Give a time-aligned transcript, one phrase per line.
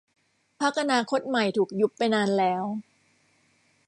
[0.59, 2.63] พรรคอนาคตใหม่ถูกยุบไปนานแล้ว